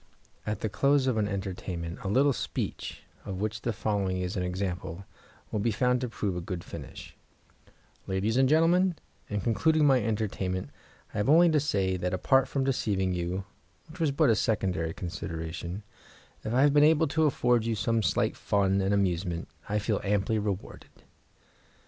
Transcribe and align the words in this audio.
At 0.47 0.61
the 0.61 0.67
close 0.67 1.05
of 1.05 1.17
an 1.17 1.27
entertainment 1.27 1.99
a 2.01 2.07
little 2.07 2.33
speech, 2.33 3.03
of 3.23 3.39
which 3.39 3.61
the 3.61 3.71
following 3.71 4.19
is 4.19 4.35
an 4.35 4.41
example, 4.41 5.05
will 5.51 5.59
be 5.59 5.69
found 5.69 6.01
to 6.01 6.09
prove 6.09 6.35
a 6.35 6.41
good 6.41 6.63
finish: 6.63 7.15
"Ladies 8.07 8.35
and 8.35 8.49
gentlemen, 8.49 8.95
in 9.29 9.41
concluding 9.41 9.85
my 9.85 10.01
entertainment 10.01 10.71
I 11.13 11.17
have 11.19 11.29
only 11.29 11.51
to 11.51 11.59
say 11.59 11.97
that, 11.97 12.15
apart 12.15 12.47
from 12.47 12.63
deceiving 12.63 13.13
you, 13.13 13.43
which 13.89 13.99
was 13.99 14.09
but 14.11 14.31
a 14.31 14.35
secondary 14.35 14.95
consideration, 14.95 15.83
if 16.43 16.51
I 16.51 16.61
have 16.63 16.73
been 16.73 16.83
able 16.83 17.07
to 17.09 17.25
afford 17.25 17.63
you 17.63 17.75
some 17.75 18.01
slight 18.01 18.35
fun 18.35 18.81
and 18.81 18.95
amusement 18.95 19.49
I 19.69 19.77
feel 19.77 20.01
amply 20.03 20.39
rewarded." 20.39 21.03